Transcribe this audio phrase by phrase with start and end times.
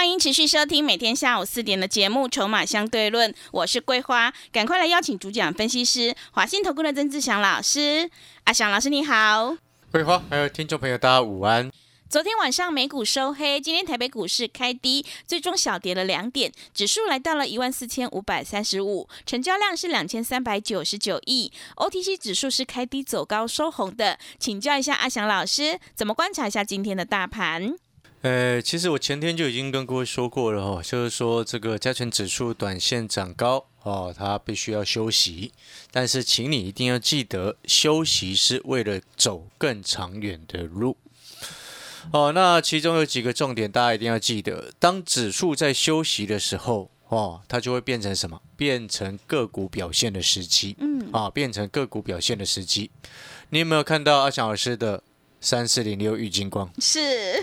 [0.00, 8.10] 欢迎持续收听每天下午四点的节目《筹码相对论》，我是桂花，赶快来邀请主讲分析师华信投顾的曾志祥老师。
[8.44, 9.54] 阿祥老师你好，
[9.92, 11.70] 桂花还有听众朋友大家午安。
[12.08, 24.18] 昨天晚上美股收黑，今天台北股市开低，最终小跌了两点，指数来到了一万四千五百三十五，成交量是两千三百九十九亿，OTC 指数是开低走高收红的。
[24.38, 27.74] 请教一下阿祥老师，怎么观察一下今天的大盘？
[28.22, 35.52] 呃，其实我前天就已经跟各位说过了哈，就是说这个加权指数短线涨高哦，它必须要休息，
[35.90, 40.98] 但是请你一定要记得，休息是为了走更长远的路。
[42.12, 48.42] 哦，那其中有几个重点，大家一定要记得，当指数在休息的时候，哦，它就会变成什么？
[48.54, 50.76] 变成个股表现的时机。
[50.78, 52.90] 嗯，啊，变成个股表现的时机。
[53.48, 55.02] 你有没有看到阿翔老师的？
[55.40, 57.00] 三四零六玉金光是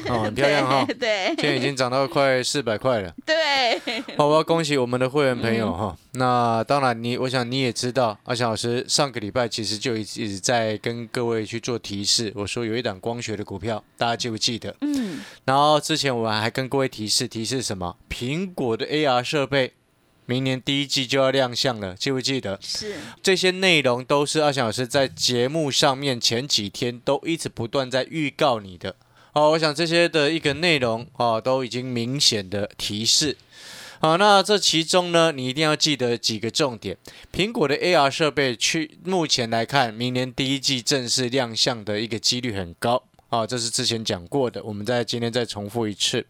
[0.07, 3.13] 哦，很漂亮哈，对，现在已经涨到快四百块了。
[3.25, 3.79] 对，
[4.15, 5.97] 好，我要恭喜我们的会员朋友哈。
[6.13, 14.75] 那当然，你我想你也知道，阿翔老师上个礼拜其实就一直在跟各位去做提示，我说有一档光学的股票，大家记不记得？
[14.81, 15.21] 嗯。
[15.45, 17.97] 然后之前我还跟各位提示，提示什么？
[18.09, 19.73] 苹果的 AR 设备。
[20.27, 22.59] 明年第一季就要亮相了，记不记得？
[22.61, 28.95] 是这些内容都是阿翔老师在节目上面前几天都一直不断在预告你的。
[29.31, 33.37] 哦，我想这些的一个内容啊，都已经明显的提示。
[33.99, 36.97] 好，那这其中呢，你一定要记得几个重点。
[37.33, 43.01] 苹果的 AR 设备，去目前来看，明年第一季正式亮相的一个几率很高。
[43.29, 46.25] 啊，这是之前讲过的，我们在今天再重复一次。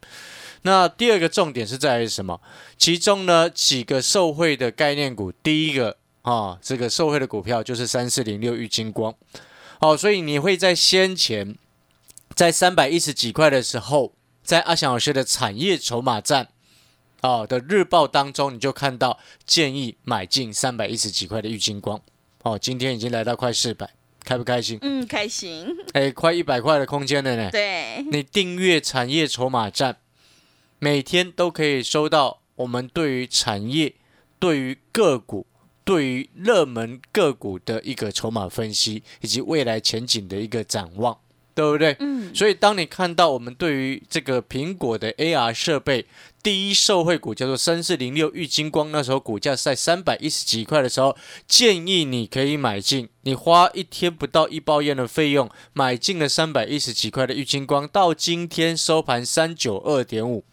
[0.67, 2.41] 那第二个重点是在于什么？
[2.77, 9.15] 其中呢几个受惠的概念股，第一个啊，这个受惠的股票就是三四零六玉金光。
[9.79, 11.55] 好，所以你会在先前
[12.35, 14.11] 在三百一十几块的时候，
[14.43, 16.49] 在阿翔老师的产业筹码站
[17.21, 22.01] 啊的日报当中，你就看到建议买进三百一十几块的玉金光。
[22.43, 23.89] 哦，今天已经来到快四百，
[24.25, 24.77] 开不开心？
[24.81, 25.73] 嗯，开心。
[25.93, 27.49] 哎，快一百块的空间了呢。
[27.51, 29.95] 对，你订阅产业筹码站。
[30.79, 33.95] 每天都可以收到我们对于产业、
[34.39, 35.47] 对于个股、
[35.83, 41.17] 对于热门个股的一个筹码分析，以及未来前景的一个展望，
[41.55, 41.95] 对不对？
[41.99, 42.35] 嗯。
[42.35, 46.05] 所以，当你看到我们对于这个苹果的 AR 设备
[46.43, 51.15] 第一受惠股叫做三四零六玉金光，那时候股价在三百一十几块的时候，
[51.47, 53.09] 建议你可以买进。
[53.21, 60.43] 你花一天不到一包烟的费用，买进了三百一十几块的玉金光，到今天收盘三九二点五。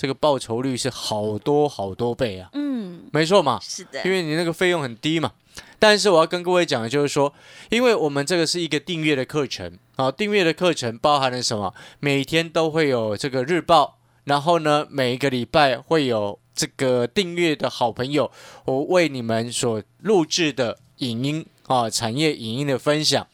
[0.00, 2.48] 这个报酬率是好多好多倍啊！
[2.54, 5.32] 嗯，没错嘛，是的，因为你那个费用很低嘛。
[5.78, 7.30] 但是我要跟各位讲的就是说，
[7.68, 11.74] 因为我们这个是一个订阅的课程啊，订阅的课程包含了什么？
[11.98, 18.30] 每天都会有这个日报，然后呢，每一个礼拜会有这个订阅的好朋友，
[18.64, 23.26] 我为你们所录制的影音啊，产业影音的分享。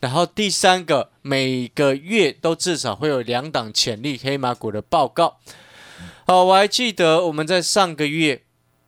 [0.00, 5.36] 然后第三个，每个月都至少会有两档潜力黑马股的报告。
[6.26, 8.42] 好，我还记得我们在上个月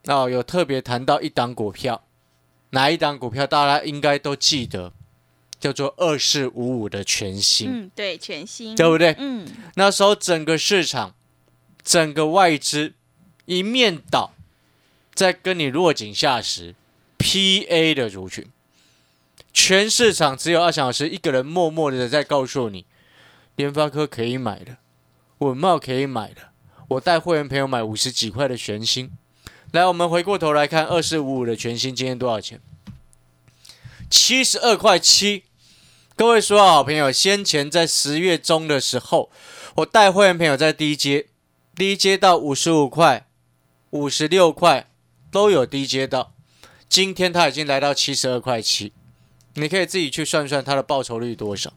[0.05, 2.05] 哦，有特别谈到一档股票，
[2.71, 4.93] 哪一档股票大家应该都记得，
[5.59, 7.69] 叫做二四五五的全新。
[7.71, 9.15] 嗯，对，全新，对不对？
[9.19, 11.15] 嗯，那时候整个市场，
[11.83, 12.95] 整个外资
[13.47, 14.33] 一面倒，
[15.15, 16.75] 在跟你落井下石
[17.19, 18.47] ，PA 的族群，
[19.53, 22.85] 全市场只有二小时一个人默默的在告诉你，
[23.57, 24.77] 联发科可以买的，
[25.39, 26.51] 稳茂可以买的。
[26.89, 29.11] 我带会员朋友买五十几块的全新，
[29.73, 32.61] 来，我们回过头来看二四五五的全新，今天多少钱？
[34.09, 35.43] 七十二块七。
[36.15, 39.31] 各位说好朋友，先前在十月中的时候，
[39.75, 41.27] 我带会员朋友在低阶，
[41.75, 43.27] 低阶到五十五块、
[43.91, 44.89] 五十六块
[45.33, 46.33] 都有低阶到，
[46.89, 48.93] 今天它已经来到七十二块七，
[49.55, 51.73] 你可以自己去算算它的报酬率多少。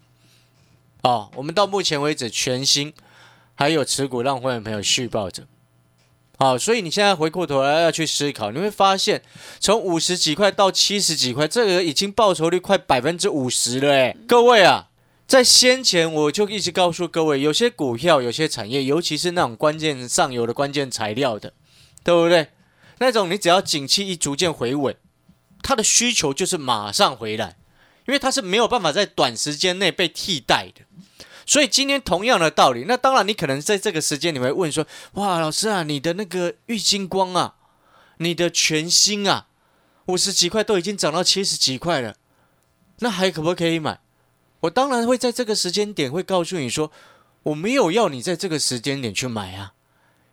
[1.01, 2.93] 啊，我们到目前为止全新。
[3.59, 5.45] 还有持股让会员朋友续报着，
[6.37, 9.21] 好，所以你现在回过头来要去思考，你会发现
[9.59, 14.15] 从五十几块到七十几块，这个已经报酬率快百分之五十了哎！
[14.25, 14.87] 各位啊，
[15.27, 21.51] 在先前我就一直告诉各位，有些股票、有些产业，尤其是那种关键上游的关键材料的，
[22.01, 22.47] 对不对？
[22.99, 24.95] 那种你只要景气一逐渐回稳，
[25.61, 27.57] 它的需求就是马上回来，
[28.07, 30.85] 因为它是没有办法在短时间内被替代的。
[31.49, 37.55] 所以今天同样的道理，那当然你可能在这个时间你会问说：哇，老师啊，你的那个玉金光啊，
[38.17, 39.47] 你的全新啊，
[40.05, 42.13] 五十几块都已经涨到七十几块了，
[42.99, 43.99] 那还可不可以买？
[44.59, 46.91] 我当然会在这个时间点会告诉你说，
[47.41, 49.73] 我没有要你在这个时间点去买啊，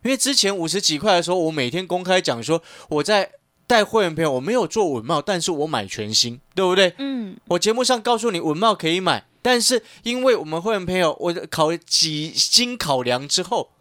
[0.03, 3.31] 因为之前五十几块的时候，我每天公开讲说我在
[3.65, 6.93] 带会员朋友，我没有做稳帽，但是我买全新，对不对？
[6.99, 13.71] 嗯，我节目上告诉你稳帽可以买，但是因为我们会员朋友，我考几经考量之后，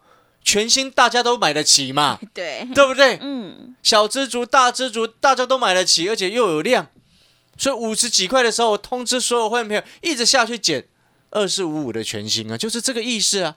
[0.45, 3.19] 全新大家都买得起嘛， 对，对不对？
[3.21, 6.87] 嗯，小知足、大知足，大家都买得起，而且又有量，
[7.59, 10.87] 所以五十几块的时候，我通知所有会员朋友一直下去减
[11.31, 13.57] 二四五五的全新啊，就是这个意思啊。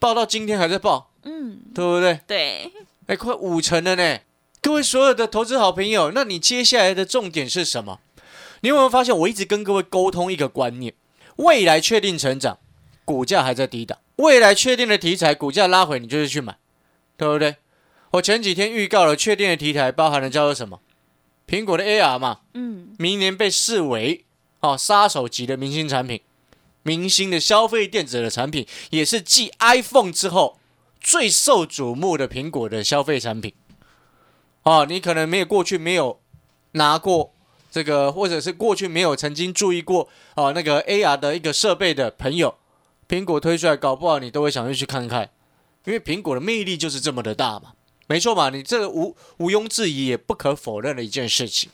[0.00, 2.18] 报到今天还在报，嗯，对不对？
[2.26, 2.72] 对，
[3.06, 4.18] 哎，快五成了呢！
[4.60, 8.00] 各位所有的投资好朋友，那你接下来的重点是什么？
[8.62, 10.92] 你有没有发现，我一直跟各位沟通一个观念：
[11.36, 12.58] 未来确定成长，
[13.04, 16.56] 股价还在低档；未来确定的题材，股价拉回，你就是去买，
[17.16, 17.56] 对不对？
[18.12, 20.80] 我前几天预告了确定的题材，包含了叫做什么？
[21.46, 24.24] 苹果的 AR 嘛，嗯，明年被视为
[24.60, 26.20] 哦杀手级的明星产品，
[26.82, 30.58] 明星的消费电子的产品，也是继 iPhone 之后
[31.00, 33.54] 最受瞩目的苹果的消费产品。
[34.62, 36.20] 哦，你可能没有过去没有
[36.72, 37.31] 拿过
[37.72, 42.54] 这个，或者是过去没有曾经注意过哦那个 AR 的一个设备的朋友，
[43.08, 45.30] 苹果推出来，搞不好你都会想要去看看，
[45.86, 47.72] 因为苹果的魅力就是这么的大嘛。
[48.06, 51.70] 没错嘛，你这个无毋庸置疑也不可否认的一件事情。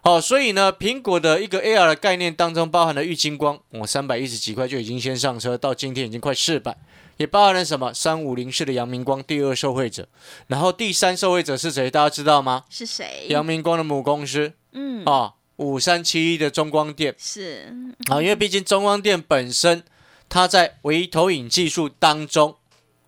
[0.00, 6.76] 好、所以呢，苹果的一个 AR 的概念当中包含了玉金光，我三百一十几块就已经先上车，到今天已经快四百，
[7.16, 10.06] 也包含了什么三五零式的阳明光第二受惠者，
[10.48, 11.90] 然后第三受惠者是谁？
[11.90, 12.64] 大家知道吗？
[12.68, 13.26] 是谁？
[13.28, 17.74] 阳明光的母公司嗯，啊，五三七一的中光电是，
[18.10, 19.82] 啊，因为毕竟中光电本身
[20.28, 22.56] 它在微投影技术当中。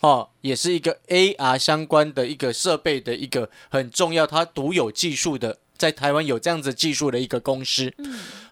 [0.01, 7.93] 哦，也是一个 AR 相关的一个设备的一个很重要，它独有技术的，在台湾有这样子技术的一个公司。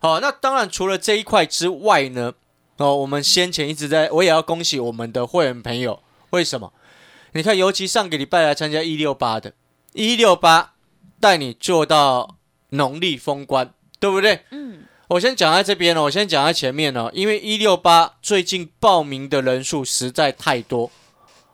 [0.01, 2.33] 好、那当然除了这一块之外呢，
[2.79, 6.73] 哦，我们先前一直在，我也要恭喜我们的会员朋友，为什么？
[7.35, 9.53] 你看，尤其上个礼拜来参加一六八的，
[9.93, 10.73] 一六八
[11.21, 12.39] 带你做到
[12.75, 14.41] 农历封关，对不对？
[14.51, 20.91] 嗯，我先讲在这边哦，我先讲在前面哦，因为一六八最近报名的人数实在太多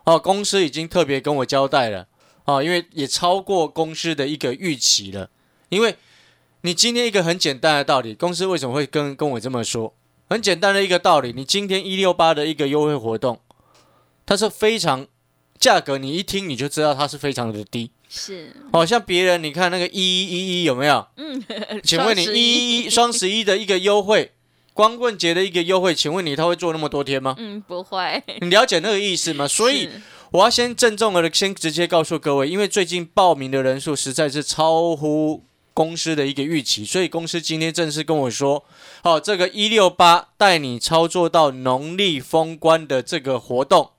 [0.04, 2.06] 哦，公司已经特别跟我交代了
[2.44, 5.30] 哦，因为也超过公司的一个预期了。
[5.68, 5.96] 因为
[6.62, 9.94] 你今天一个很简单的道理，公司为什么会跟跟我这么说？
[10.28, 13.40] 很简单的一个道理，你今天一六八的一个优惠活动，
[14.24, 15.06] 它是非常
[15.58, 17.90] 价格，你一听你就知道它是非常的低。
[18.12, 21.06] 是，哦，像别人你看那个一一一一有没有？
[21.16, 21.40] 嗯，
[21.84, 24.32] 请问你一一一双十一的一个优惠，
[24.74, 27.36] 光棍节的一个优惠， 请问你他会做那么多天吗？
[27.38, 29.46] 嗯，不会， 你了解那个意思吗？
[29.46, 29.88] 所以
[30.32, 38.64] 我要先郑重的先直接告诉各位，因为最近报名的人数实在是超乎公司的一个预期，所以公司今天正式跟我说，
[39.04, 43.92] 哦、这个一六八带你操作到农历封关的这个活动，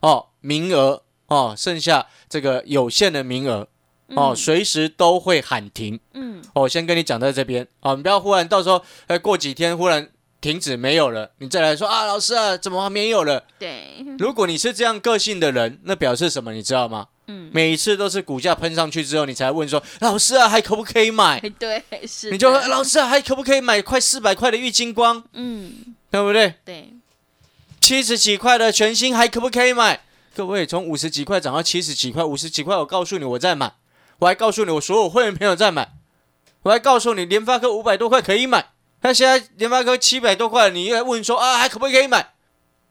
[0.00, 3.66] 哦，名额哦，剩下这个有限的名额
[4.08, 5.98] 哦，嗯随时都会喊停。
[6.14, 10.08] 嗯，哦，我先跟你讲在这边啊，你不要忽然到时候，哎，过几天忽然
[10.40, 13.42] 停止没有了，你再来说啊，老师啊，怎么还没有了？
[13.58, 16.52] 对，如果你是这样个性的人，那表示什么？
[16.52, 17.08] 你知道吗？
[17.28, 21.40] 嗯，每一次都是股价喷上去之后，你才问说，老师啊，还可不可以买？
[21.58, 25.72] 对，是，你就说老师啊，还可不可以买快四百块的玉金光，嗯，
[26.08, 26.54] 对不对？
[26.64, 26.92] 对，
[27.80, 30.02] 七十几块的全新还可不可以买？
[30.36, 33.72] 各位，从五十几块涨到七十几块，五十几块，我告诉你我在买，
[34.18, 35.94] 我还告诉你我所有会员朋友在买，
[36.64, 42.34] 我还告诉你联发科五百多块可以买，那现在联发科七百多块，你又问说啊还可不可以买？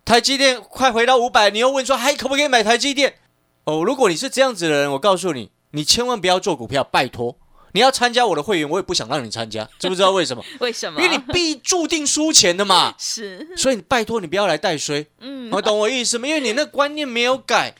[0.03, 3.19] 台积电快回到五百，你又问说还可不可以买台积电？
[3.65, 7.37] 哦，如果你是这样子的人，我告诉你，你千万不要做股票，拜托，
[7.73, 10.43] 你要参加我的会员，我也不想让你参加，知不知道为什么？
[10.61, 10.99] 为什么？
[10.99, 12.95] 因为你必注定输钱的嘛。
[12.99, 16.27] 是，所以你拜托你不要来带衰，嗯，我懂我意思吗？
[16.27, 17.75] 因为你那观念没有改，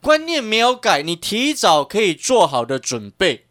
[0.00, 3.46] 观念没有改，你提早可以做好的准备，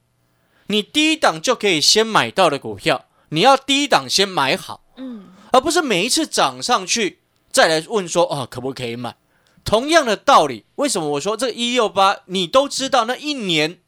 [0.68, 7.20] 你低档就可以先买到的股票，你要低档先买好，嗯，而不是每一次涨上去
[7.52, 9.16] 再来问说啊可不可以买。
[9.64, 13.80] 同样的道理，为什么我说这个一六八你都知道，那一年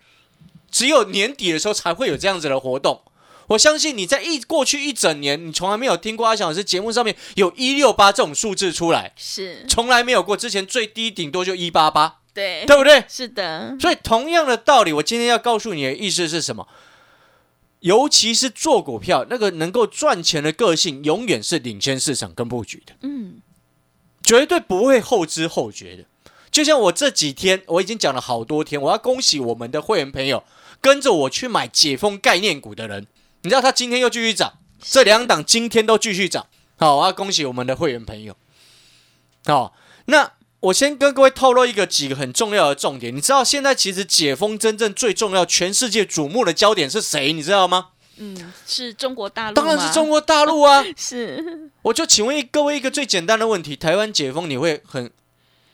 [0.72, 3.04] 只有年底的时候才会有这样子的活动。
[3.48, 9.14] 我相信你在一过去一整年，你从来没有听过阿翔老师节目上面有一六八这种数字出来。
[9.16, 13.04] 是，从来没有过，之前最低顶多就一八八，对，对不对？
[13.08, 16.68] 是的，所以同样的道理，我今天要告诉你的意思是什么？
[17.82, 23.36] 尤其是做股票，那个能够赚钱的个性，永远是领先市场跟布局的，嗯，
[24.24, 26.04] 绝对不会后知后觉的。
[26.50, 30.44] 就像我这几天，我已经讲了好多天，我要恭喜我们的会员朋友，
[30.82, 33.06] 跟着我去买解封概念股的人，
[33.42, 36.48] 你知道他今天又继续涨，这两档今天都继续涨。
[36.78, 38.36] 好，我要恭喜我们的会员朋友。
[39.46, 39.74] 好，
[40.06, 43.16] 那我先跟各位透露一个几个很重要的重点。
[43.16, 47.32] 你知道现在其实解封真正最重要、全世界瞩目的焦点是谁？
[47.32, 47.90] 你知道吗？
[48.18, 50.84] 嗯，是中国大陆，当然是中，国大陆啊！
[50.98, 55.12] 是，我就请问各位一个最简单的问题：台湾解封，你会很，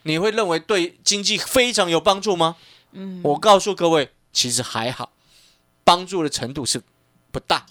[0.01, 2.58] 你会认为对经济非常有帮助吗？
[2.91, 5.13] 嗯，我告诉各位，其实还好，
[5.86, 6.82] 帮助的程度是
[7.34, 7.66] 不大。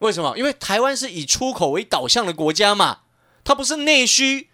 [0.00, 0.36] 为什么？
[0.36, 2.98] 因为台湾是以出口为导向的国家嘛，
[3.42, 4.48] 它不是内需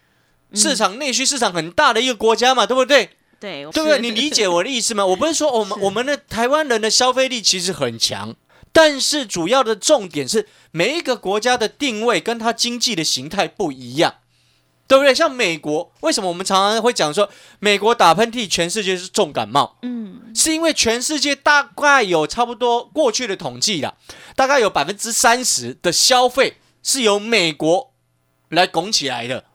[0.53, 3.09] 市场，内需市场很大的一个国家嘛，对不对？
[3.39, 3.99] 对，对不对？
[3.99, 5.05] 你理解我的意思吗？
[5.07, 8.33] 我不是说我们我们的台湾人的消费力其实很强，
[8.71, 14.15] 但是主要的重点是每一个国家的定位跟它经济的形态不一样，
[14.87, 15.13] 对不对？
[15.13, 19.77] 像美国，为什么我们常常会讲说美国打喷嚏，全世界是重感冒？
[19.83, 23.93] 嗯，是因为全世界大概有差不多过去的统计啦，
[24.35, 27.93] 大概有百分之三十的消费是由美国
[28.49, 29.45] 来拱起来的。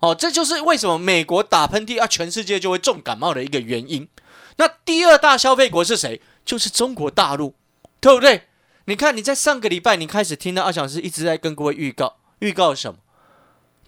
[0.00, 4.08] 哦，这就是为什么美国打喷嚏啊，全世界就会重感冒的一个原因。
[4.56, 6.20] 那第二大消费国是谁？
[6.44, 7.54] 就是中国大陆，
[8.00, 8.42] 对不对？
[8.84, 13.00] 你看你在上个礼拜，你开始听到二小时一直在跟各位预告，预告什么？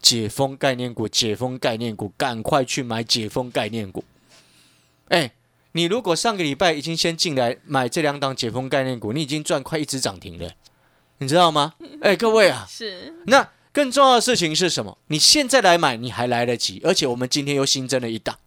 [0.01, 4.05] 解封概念股，解封概念股，赶快去买解封概念股。
[5.09, 5.33] 哎，
[5.73, 10.51] 你如果上个礼拜已经先进来买这两档解封概念股，你已经赚快一只涨停了，
[11.19, 11.75] 你知道吗？
[12.01, 14.99] 哎，各位啊，是，那更重要的事情是什么？
[15.09, 18.39] 你现在来买，你还来得及，而且我们今天又新增了一档。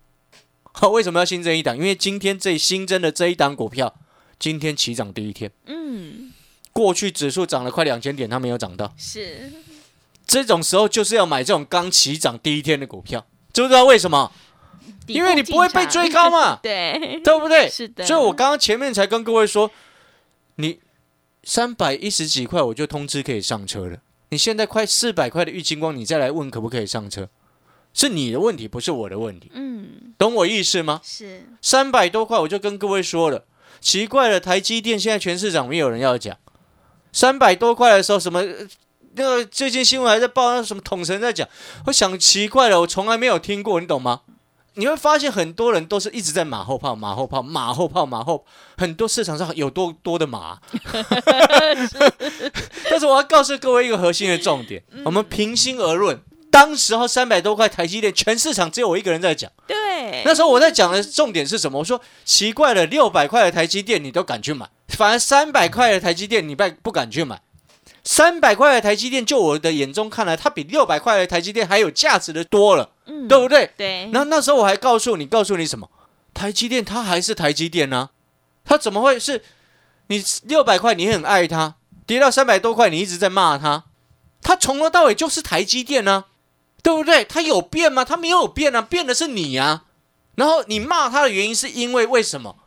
[0.74, 1.78] 好， 为什么要新增一档？
[1.78, 3.94] 因为今天这新增的这一档股票，
[4.40, 6.32] 今天起涨第一天，嗯，
[6.74, 8.94] 过去指数涨了快两千点，它没有涨到。
[8.98, 9.52] 是，
[10.26, 14.32] 这种时候就是要买这种刚起涨第一天的股票，知不知道为什么？
[15.06, 17.70] 底因为你不会被追高嘛， 对， 对不对？
[17.70, 19.70] 是的，所以我刚刚前面才跟各位说，
[20.56, 20.80] 你
[21.44, 23.98] 三百一十几块我就通知可以上车了。
[24.30, 27.28] 你现在快四百块的玉金光，你再来问可不可以上车，
[27.94, 31.02] 是你的问题，不是我的问题，嗯，懂我意思吗？
[31.04, 33.46] 是，三百多块我就跟各位说了，
[33.82, 36.38] 奇怪了，台积电现在全市场没有人要讲，
[37.12, 38.40] 三百多块的时候什么？
[38.40, 38.68] 呃
[39.14, 41.46] 那个最近新闻还在报，那什么统神在讲，
[41.88, 44.22] 我想奇怪了，我从来没有听过，你懂吗？
[44.76, 48.46] 你会发现很多人都是一直在马后炮、马后炮、马后炮、马后，
[48.78, 50.60] 很多市场上有多多的马。
[52.90, 59.52] 但是我要告诉各位一个核心的重点，我们平心而论，当时候三百多块台积电，全市场只有我一个人在讲。
[59.68, 61.80] 对，那时候我在讲的重点是什么？
[61.80, 67.42] 我说奇怪了，六百块的台积电你都敢去买，反而三百块的台积电你不不敢去买。
[68.04, 73.70] 三百块的台积电，就我的眼中看来，它比六百块的台积电还有价值的多了，嗯，对不对？
[73.76, 75.90] 对，那那时候我还告诉你，告诉你什么？
[76.34, 78.12] 台积电它还是台积电呢、
[78.64, 79.44] 它怎么会是？
[80.08, 81.76] 你六百块你很爱它，
[82.06, 83.84] 跌到三百多块你一直在骂它，
[84.42, 86.26] 它从头到尾就是台积电呢、
[86.82, 87.26] 对不对？
[87.26, 88.06] 它有变吗？
[88.06, 89.86] 它没有变啊，变的是你啊。
[90.36, 92.58] 然后你骂它的原因是因为为什么？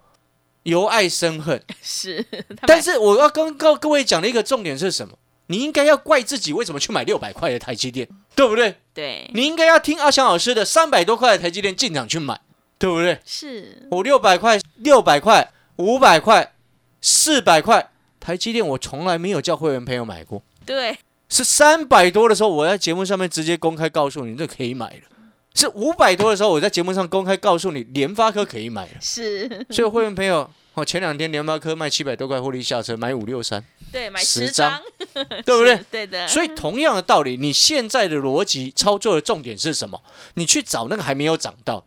[0.65, 1.63] 由爱生恨。
[1.83, 2.25] 是，
[2.67, 5.19] 但是我要跟各各位讲的一个重点是什么？
[5.47, 8.77] 你应该要怪自己为什么去买六百块的台积电，对不对？
[8.95, 12.41] 对，你应该要听阿翔老师的三百多块的台积电进场去买，
[12.79, 13.19] 对不对？
[13.25, 16.55] 是，我六百块、六百块、五百块、
[17.01, 20.99] 四百块台积电，我从来没有叫会员朋友买过，对，
[21.29, 25.14] 是三百多的时候，我在节目上面直接公开告诉你，这可以买了。
[25.55, 28.93] 是五百多的时候，我在节目上公开告诉你，联发科可以买了。
[29.01, 34.83] 是，所以会员朋友，哦，前两天联发科卖七百多块获利下车，买五六三，对，买十十张，
[35.13, 35.79] 对不对？
[35.91, 40.03] 对的，所以同样的道理，你现在的逻辑操作的重点是什么？
[40.35, 41.87] 你去找那个还没有涨到，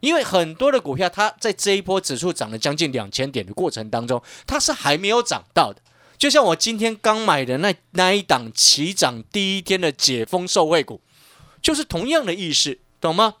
[0.00, 5.82] 因为很多的股票，它在这一波指数涨了将近两千点的过程当中，它是还没有涨到的。
[6.16, 11.00] 就像我今天刚买的那那一档起涨第一天的解封受惠股，
[11.60, 13.34] 就是同样的意思，懂吗？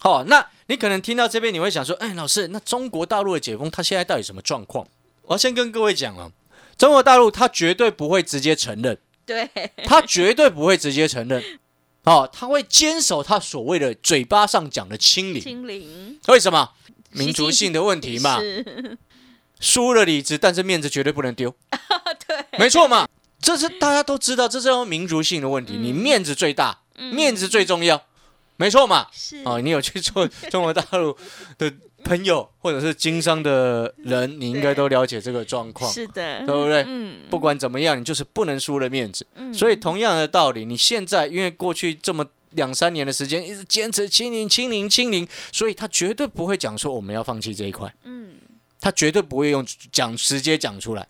[0.00, 4.86] 好，那你可能听到这边，你会想说，哎，老师，那中国大陆的解封，它现在到底什么状况？
[5.22, 6.30] 我要先跟各位讲啊，
[6.76, 8.98] 中国大陆它绝对不会直接承认。
[9.24, 9.48] 对，
[9.86, 11.42] 他绝对不会直接承认，
[12.04, 15.40] 哦，他会坚守他所谓的嘴巴上讲的清零。
[15.40, 16.72] 清零为什么？
[17.12, 18.38] 民族性的问题嘛，
[19.60, 21.54] 输了理智，但是面子绝对不能丢，
[22.26, 23.08] 对，没错嘛。
[23.40, 25.74] 这是大家都知道，这是民族性的问题。
[25.76, 28.04] 嗯你面子最大，嗯面子最重要，
[28.56, 29.06] 没错嘛。
[29.12, 31.16] 是哦，你有去做 中国大陆
[31.58, 31.72] 的
[32.04, 36.84] 朋友或者是经商的人，你应该都了解这个状况，是的，对不对？
[36.86, 39.26] 嗯，不管怎么样，你就是不能输了面子。
[39.36, 48.34] 嗯所以同样的道理，你现在因为过去这么两三年的时间一直坚持清零、清零、清零，所以他绝对不会讲说我们要放弃这一块，嗯
[48.80, 51.06] 他绝对不会用讲直接讲出来，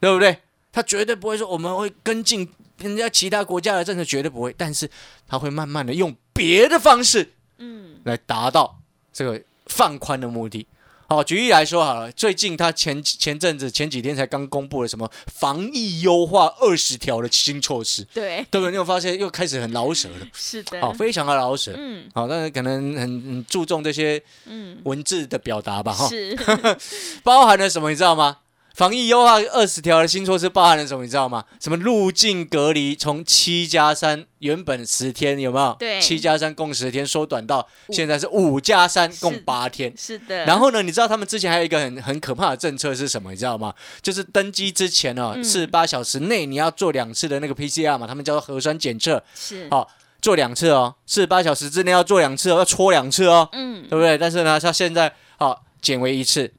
[0.00, 0.38] 对不对？
[0.70, 2.48] 他绝对不会说我们会跟进
[2.78, 4.88] 人家其他国家的政策，绝对不会，但是
[5.26, 8.00] 他会慢慢的用别的方式嗯。
[8.04, 8.80] 来达到
[9.12, 10.66] 这个放宽的目的。
[11.08, 18.70] 好，举例来说好了，最近他前前阵子前几天才刚公布了什么防疫优化二十条的新措施，对，对不对？
[18.70, 21.74] 你有发现又开始很老舍了，是的，好，非常的老舍。
[21.76, 22.08] 嗯。
[22.14, 26.34] 好，但是可能很很注重这些嗯，文字的表达吧，哈，是。
[27.22, 28.38] 包含了什么你知道吗？
[28.74, 31.04] 防疫优化二十条的新措施包含了什么？
[31.04, 31.44] 你知道吗？
[31.60, 35.76] 什么入境隔离从七加三原本十天有没有？
[35.78, 39.92] 对七加三共十天，缩短到现在是五加三共八天。
[39.96, 43.30] 是的，然后呢，你知道他们之前还有一个很很可怕的政策是什么？
[43.30, 43.74] 你知道吗？
[44.00, 49.86] 就是登机之前哦，嗯四十八小时内你要做两次的那个 PCR 嘛，他们叫做核酸检测，是好
[50.22, 54.16] 做两次哦，四十八小时之内要做两次哦，要戳两次哦，嗯对不对？
[54.16, 56.50] 但是呢，他现在好减为一次。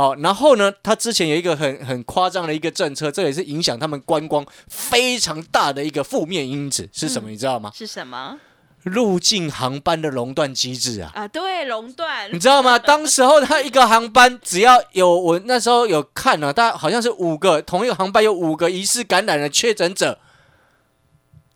[0.00, 7.28] 好，然后呢，他之前有一个很很夸张的一个政策，这也是影响他们观光非常大的一个负面因子是什么？
[7.28, 7.70] 嗯你知道吗？
[7.74, 8.38] 是什么
[8.84, 11.12] 入境航班的熔断机制啊！
[11.14, 11.28] 啊？
[11.28, 12.78] 对，熔断你知道吗？
[12.80, 20.18] 当时候他一个航班只要有我那时候有看了、大概好像是五个同一个航班有五个疑似感染的确诊者，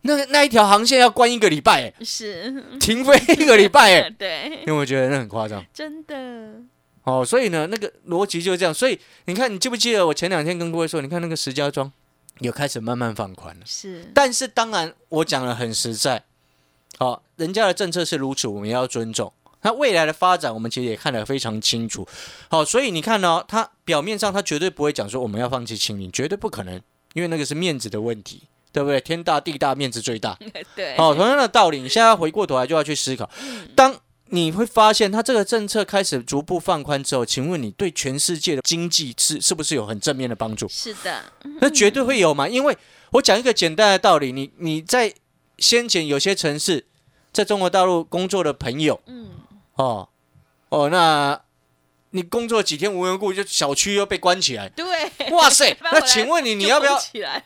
[0.02, 6.60] 那那一条航线要关一个礼拜，哎，是，停飞一个礼拜，哎， 对，因为我觉得那很夸张真的
[7.04, 7.24] 哦。
[7.24, 8.74] 所以呢，那个逻辑就是这样。
[8.74, 11.90] 所以你看，你记不记得我前两天跟各位说，你看那个石家庄
[12.40, 16.24] 有开始慢慢放宽了，是，但是当然我讲的很实在，
[16.98, 19.32] 好、人家的政策是如此，我们也要尊重。
[19.62, 22.06] 那未来的发展，我们其实也看得非常清楚。
[22.50, 26.74] 好，所以你看呢、他表面上他绝对不会讲说我们要放弃清零，绝对不可能，
[27.14, 29.00] 因为那个是面子的问题，对不对？
[29.00, 30.38] 天大地大，面子最大。
[30.76, 33.30] 对，哦，同样的道理，你现在回过头来就要去思考，
[33.74, 33.96] 当
[34.34, 40.66] 你会发现它这个政策开始逐步放宽之后，请问你对全世界的经济是是不是有很正面的帮助？
[40.68, 41.22] 是的，
[41.60, 42.76] 那绝对会有嘛，因为
[43.12, 45.14] 我讲一个简单的道理，你你在
[45.58, 46.86] 先前有些城市，
[47.32, 49.30] 在中国大陆工作的朋友，嗯，
[49.76, 50.08] 哦
[50.70, 51.40] 哦，那
[52.14, 54.84] 你工作几天无缘故就小区又被关起来，对，
[55.32, 56.96] 哇塞， 那请问你你要不要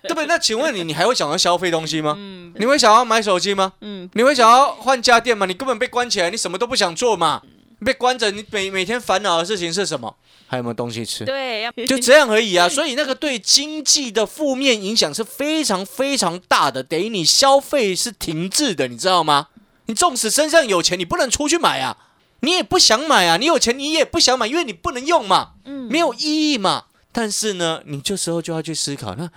[0.03, 0.27] 对不对？
[0.27, 2.15] 那请问你你还会想要消费东西吗？
[2.19, 3.73] 嗯你会想要买手机吗？
[3.81, 5.47] 嗯，你会想要换家电吗？
[5.47, 7.41] 你根本被关起来，你什么都不想做嘛，
[7.83, 10.15] 被关着，你每每天烦恼的事情是什么？
[10.47, 11.25] 还有没有东西吃？
[11.25, 12.69] 对，就这样而已啊。
[12.71, 19.49] 所以那个对经济的负面影响是非常非常大的，等于你消费是停滞的，你知道吗？
[19.87, 21.97] 你纵使身上有钱，你不能出去买啊，
[22.41, 26.85] 你也不想买啊，你有钱你也不想买，因为你不能用嘛，嗯没有意义嘛。
[27.11, 29.31] 但是呢，你这时候就要去思考，那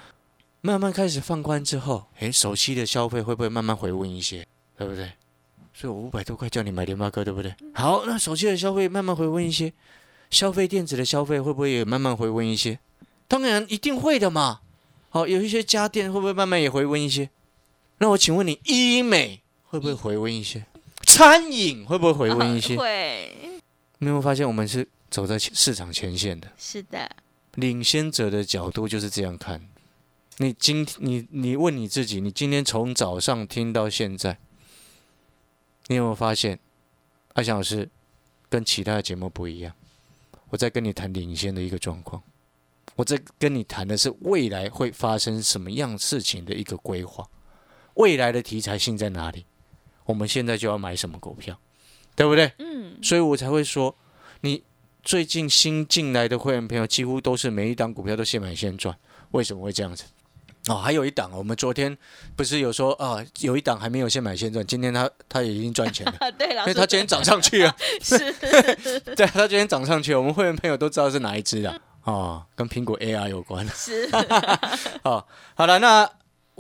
[0.62, 4.46] 慢慢开始放宽之后，诶，手机的消费会不会慢慢回温一些，
[4.78, 5.14] 对不对？
[5.74, 7.56] 所以我五百多块叫你买联发科，对不对？
[7.74, 9.74] 好，那手机的消费慢慢回温一些，
[10.30, 12.78] 消费电子的消费会不会也慢慢回温一些？
[13.28, 14.60] 当然一定会的嘛。
[15.10, 17.30] 好，有一些家电会不会慢慢也回温一些？
[17.98, 20.66] 那我请问你，医美会不会回温一些？
[21.14, 22.78] 餐饮会不会回温一些？
[22.78, 23.36] 会，
[23.98, 26.50] 你有没有发现我们是走在市场前线的？
[26.58, 27.14] 是的，
[27.56, 29.68] 领先者的角度就是这样看。
[30.38, 34.40] 你今你你问你自己，你今天从早上听到现在，
[35.88, 36.58] 你有没有发现，
[37.34, 37.90] 阿翔老师
[38.48, 39.74] 跟其他的节目不一样？
[40.50, 42.24] 我在跟你谈领先的一个状况，
[42.96, 47.30] 我在跟你谈的是未来会发生什么样事情的一个规划，
[47.96, 49.46] 未来的题材性在哪里？
[50.12, 51.58] 我们现在就要买什么股票，
[52.18, 52.52] 对不对？
[52.60, 53.96] 嗯，所以我才会说，
[54.42, 54.62] 你
[55.02, 58.94] 最近新进来的会员朋友几乎都是每一档股票都现买现赚，
[59.32, 60.04] 为什么会这样子？
[60.68, 61.98] 哦，还有一档，我们昨天
[62.36, 68.20] 不是有说啊，有一档还没有现买现赚，今天他他也已经赚钱了，啊，对，因为他今天涨上去了， 是，
[69.16, 73.66] 对，他今天涨上去了，我们会员朋友都知道是哪一只的哦，跟苹果 AI 有关。
[73.70, 74.10] 是，
[75.02, 76.08] 哦，好了，那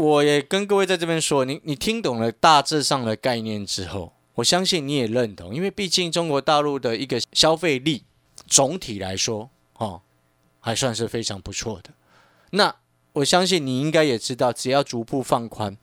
[0.02, 8.04] 我也跟各位在这边说，你你听懂了大致上的概念之后，我相信你也认同，因为毕竟中国大陆的一个消费力
[8.48, 10.02] 总体来说，哦，
[10.60, 11.92] 还算是非常不错的。
[12.50, 12.76] 那
[13.14, 15.78] 我相信你应该也知道，只要逐步放宽，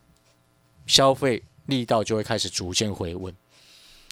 [0.85, 3.33] 消费力道就会开始逐渐回温。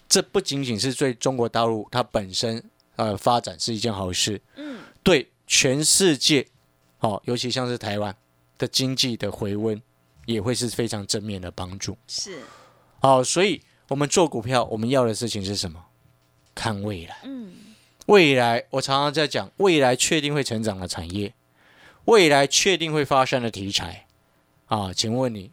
[0.07, 2.63] 这不仅仅是对中国大陆它本身
[2.95, 6.47] 呃发展是一件好事，嗯，对全世界，
[6.99, 8.15] 哦，尤其像是台湾
[8.57, 9.81] 的经济的回温，
[10.27, 11.97] 也会是非常正面的帮助。
[12.07, 12.39] 是，
[12.99, 15.85] 好，所以我们做股票，我们要的事情是什么？
[16.53, 17.17] 看未来。
[17.23, 17.53] 嗯，
[18.07, 21.33] 未来，我常常在讲，未来确定会成长的产业，
[22.05, 24.05] 未来确定会发生的题材
[24.65, 25.51] 啊，请问你，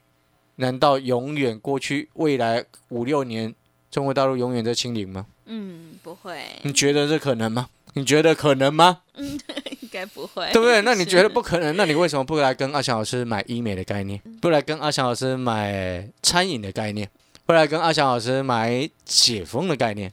[0.57, 3.55] 难道永远过去未来五六年，
[3.91, 5.27] 中国大陆永远在清零吗？
[5.47, 7.69] 嗯，不会，你觉得这可能吗？
[7.93, 9.03] 你觉得可能吗？
[9.17, 10.83] 应该不会，对不对？
[10.83, 11.77] 那你觉得不可能？
[11.77, 14.21] 那你为什么不来跟阿翔老师买医美的概念？
[14.41, 17.09] 不来跟阿翔老师买餐饮的概念？
[17.47, 20.13] 不来跟阿翔老师买解封的概念？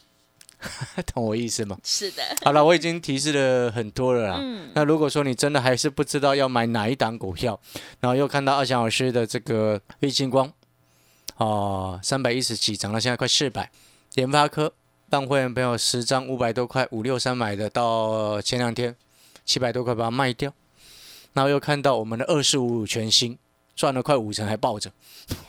[1.12, 1.76] 懂我意思吗？
[1.84, 4.38] 是的，好了，我已经提示了很多了啦。
[4.40, 7.60] 嗯，那如果说你真的还是不知道要买哪一档股票，
[8.02, 10.54] 然后又看到阿翔老师的这个玉金光，
[11.38, 13.72] 哦，三百一十几涨到现在快四百，
[14.14, 14.72] 联发科
[15.10, 18.96] 办会员朋友十张五百多块，五六三买的，到前两天
[19.46, 20.54] 七百多块把它卖掉，
[21.34, 23.38] 然后又看到我们的二四五五全新
[23.76, 24.92] 赚了快五成还抱着。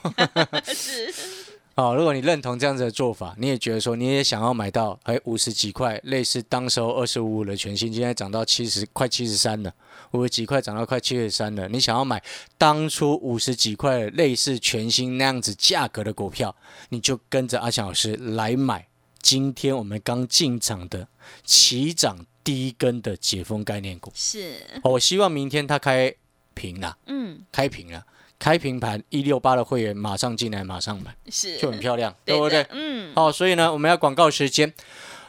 [0.75, 1.13] 是，
[1.75, 9.73] 哦，如果你认同这样子的做法，你也觉得说你也想要买到哎五十几块，类似当时候二十五五的全新，今天涨到七十快七十三了，
[10.13, 12.23] 五十几块涨到快七十三了，你想要买
[12.59, 16.55] 当初五十几块类似全新那样子价格的股票，
[16.91, 18.87] 你就跟着阿强老师来买。
[19.21, 21.07] 今天我们刚进场的
[21.45, 26.15] 起涨第一根的解封概念股，是，哦我希望明天它开
[26.55, 28.05] 平了，嗯，开平了，
[28.39, 32.67] 开平盘一六八的会员马上进来，马上买，是，就很漂亮，对不对？
[32.71, 34.73] 嗯，好、所以呢，我们要广告时间，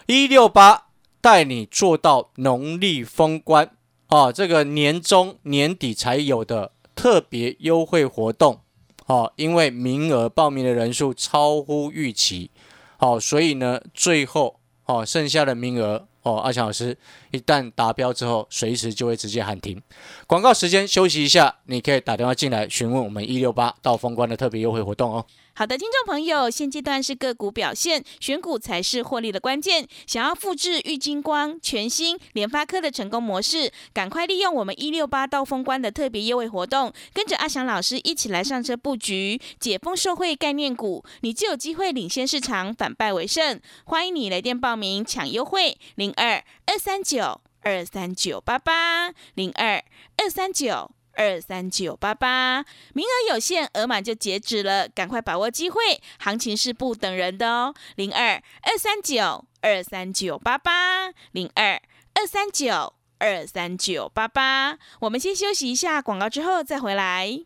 [0.08, 0.88] 一六八
[1.22, 3.70] 带你做到农历封关
[4.08, 8.60] 哦，这个年终年底才有的特别优惠活动
[9.06, 12.50] 哦，因为名额报名的人数超乎预期，
[12.98, 16.98] 好、所以呢，最后哦剩下的名额哦，阿强老师
[17.32, 19.82] 一旦达标之后，随时就会直接喊停。
[20.26, 25.26] 广告时间休息一下，你可以打电话进来询问我们一六八到封关的特别优惠活动哦。
[25.56, 29.88] 好的，听众朋友，现阶段是个股表现，选股才是获利的关键。
[30.08, 43.62] 想要复制玉金光、全新、联发科的成功模式，赶快利用我们一六八到封关的特别优惠活动，跟着阿翔老师一起来上车布局解封受惠概念股，你就有机会领先市场，反败为胜。
[43.84, 49.84] 欢迎你来电报名抢优惠，零二二三九二三九八八零二
[50.18, 50.90] 二三九。
[51.16, 55.82] 二三九八八，名额有限，额满就截止了，赶快把握机会，
[56.20, 57.74] 行情是不等人的哦。
[57.96, 61.82] 零二二三九二三九八八，零二
[62.16, 64.78] 二三九二三九八八。
[65.02, 67.46] 我们先休息一下广告，之后再回来。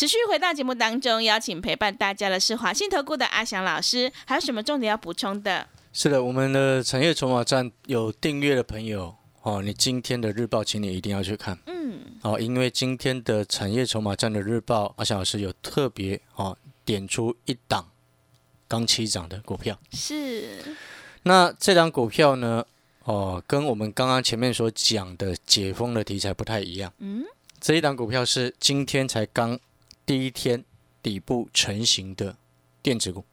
[0.00, 5.68] 持续回到节目当中，邀请陪伴大家的是华信投顾的阿翔老师，还有什么重点要补充的？
[5.92, 17.86] 是的，我们的产业筹码站有订阅的朋友哦，你今天的日报，请你一定要去看嗯，哦，因为今天的产业筹码站的日报，阿翔老师有特别哦点出一档
[18.66, 19.78] 刚起涨的股票。
[19.92, 20.64] 是，
[21.24, 22.64] 那这档股票呢，
[23.04, 26.90] 哦，跟我们刚刚前面所讲的解封的题材不太一样。
[27.00, 27.22] 嗯，
[27.60, 29.60] 这一档股票是今天才刚
[30.10, 30.64] 第一天
[31.04, 32.36] 底部成型的
[32.82, 33.24] 电子股，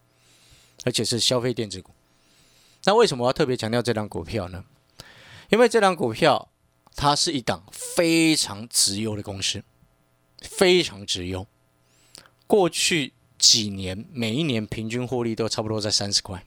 [0.85, 1.89] 而且是消费电子股。
[2.83, 4.63] 那为什么我要特别强调这档股票呢？
[5.49, 6.49] 因为这档股票
[6.95, 9.63] 它是一档非常直优的公司，
[10.39, 11.47] 非常直优。
[12.45, 16.45] 过去几年每一年平均获利都差不多在三十块，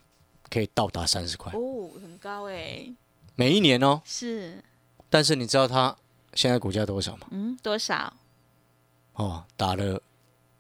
[0.49, 2.89] 可以到达三十块，哦，很高哎，
[3.35, 4.01] 每一年哦。
[4.05, 4.63] 是，
[5.09, 5.97] 但是你知道它
[6.35, 7.27] 现在股价多少吗？
[7.33, 8.15] 嗯，多少？
[9.15, 10.01] 哦，打了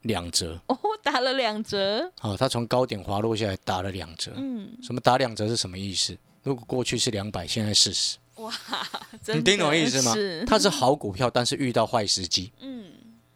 [0.02, 0.60] 两折。
[0.66, 4.32] 哦，打了两折，哦，它从高点滑落下来，打了两折。
[4.36, 6.16] 嗯，什么打两折是什么意思？
[6.42, 8.52] 如果过去是两百，现在四十，哇，
[9.34, 12.86] 你听懂意思吗是？，它是好股票，但是遇到坏时机嗯，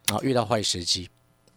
[0.07, 1.09] 啊，遇到坏时机，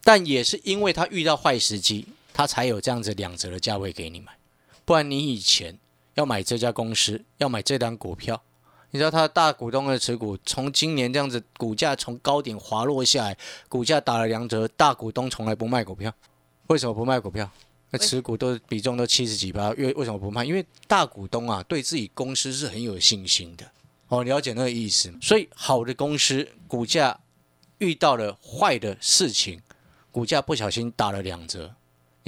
[0.03, 4.37] 但也是因为它遇到坏时机，它才有这样子两折的价位给你买。
[4.85, 5.79] 不然你以前
[6.15, 8.43] 要买这家公司，要买这单股票，
[8.91, 16.13] 你知道他的大股东的持股从今年这样子股价从高点滑落下来，股价打了两折，大股东从来不卖股票，
[16.69, 17.51] 为什么不卖股票？
[17.91, 20.45] 那持股都比重都七十几趴，因为为什么不卖？
[20.45, 23.71] 因为大股东啊对自己公司是很有信心的。
[24.09, 25.13] 哦，了解那个意思。
[25.21, 27.19] 所以好的公司股价
[27.79, 29.61] 遇到了坏的事情，
[30.11, 31.75] 股价不小心打了两折，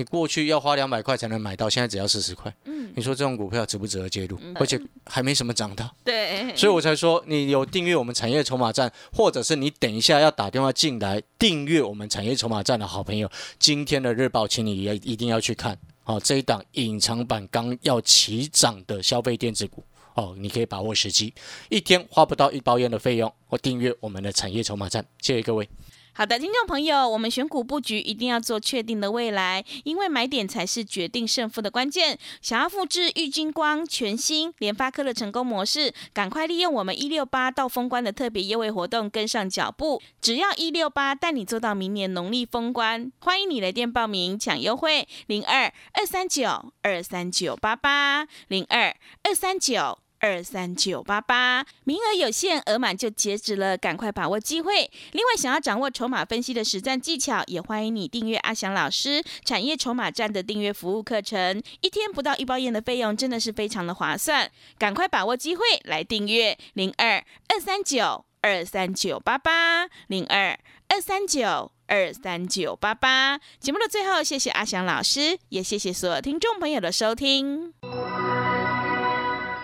[0.00, 2.50] 你过去要花两百块才能买到，现在只要四十块。
[2.64, 4.38] 嗯，你说这种股票值不值得介入？
[4.40, 15.76] 嗯而且还没什么涨到，对， 所以我才说你有订阅我们产业筹码站，或者是你等一下要打电话进来订阅我们产业筹码站的好朋友，今天的日报，请你也一定要去看。
[16.02, 19.84] 好、这一档隐藏版刚要起涨的消费电子股。
[20.14, 21.34] 哦，你可以把握时机，
[21.68, 25.68] 一天花不到一包烟的费用，我订阅我们的产业筹码站，谢谢各位。
[26.12, 32.18] 好的，听众朋友，我们选股布局一定要做确定的未来，因为买点才是决定胜负的关键。
[32.42, 40.02] 想要复制玉金光全新联发科的成功模式，赶快利用我们一六八到封关的特别优惠活动，跟上脚步。
[40.20, 49.98] 只要一六八带你做到明年农历封关，欢迎你来电报名抢优惠，零二二三九二三九八八零二二三九。
[50.20, 54.90] 二三九八八，名额有限，额满就截止了，赶快把握机会。
[55.12, 71.72] 另外，想要掌握筹码分析的实战技巧，也欢迎你订阅阿翔老师产业筹码站的订阅服务课程，一天不到一包烟的费用，真的是非常的划算，赶快把握机会来订阅零二二三九二三九八八零二二三九。
[71.92, 77.74] 二三九八八，节目的最后，谢谢阿翔老师，也谢谢所有听众朋友的收听。